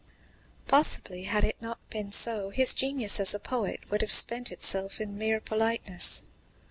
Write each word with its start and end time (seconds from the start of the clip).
Possibly, 0.67 1.25
had 1.25 1.43
it 1.43 1.57
not 1.61 1.77
been 1.91 2.11
so, 2.11 2.49
his 2.49 2.73
genius 2.73 3.19
as 3.19 3.35
a 3.35 3.39
poet 3.39 3.81
would 3.91 4.01
have 4.01 4.11
spent 4.11 4.51
itself 4.51 4.99
in 4.99 5.15
mere 5.15 5.39
politeness. 5.39 6.23